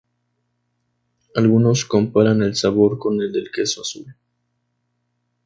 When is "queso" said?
3.51-3.81